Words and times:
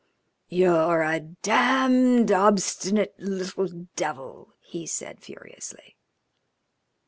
"You're 0.49 1.03
a 1.03 1.19
damned 1.19 2.31
obstinate 2.31 3.13
little 3.19 3.67
devil!" 3.95 4.55
he 4.59 4.87
said 4.87 5.21
furiously. 5.21 5.95